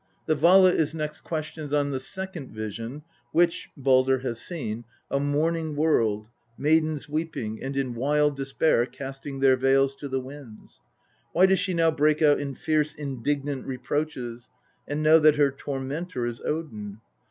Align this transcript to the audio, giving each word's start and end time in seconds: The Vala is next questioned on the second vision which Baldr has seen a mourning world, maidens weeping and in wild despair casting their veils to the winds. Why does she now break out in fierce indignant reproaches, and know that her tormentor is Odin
The 0.25 0.33
Vala 0.33 0.71
is 0.73 0.95
next 0.95 1.21
questioned 1.21 1.71
on 1.75 1.91
the 1.91 1.99
second 1.99 2.49
vision 2.49 3.03
which 3.31 3.69
Baldr 3.79 4.23
has 4.23 4.41
seen 4.41 4.83
a 5.11 5.19
mourning 5.19 5.75
world, 5.75 6.25
maidens 6.57 7.07
weeping 7.07 7.61
and 7.61 7.77
in 7.77 7.93
wild 7.93 8.35
despair 8.35 8.87
casting 8.87 9.41
their 9.41 9.55
veils 9.55 9.95
to 9.97 10.07
the 10.09 10.19
winds. 10.19 10.81
Why 11.33 11.45
does 11.45 11.59
she 11.59 11.75
now 11.75 11.91
break 11.91 12.23
out 12.23 12.39
in 12.39 12.55
fierce 12.55 12.95
indignant 12.95 13.67
reproaches, 13.67 14.49
and 14.87 15.03
know 15.03 15.19
that 15.19 15.35
her 15.35 15.51
tormentor 15.51 16.25
is 16.25 16.41
Odin 16.41 16.99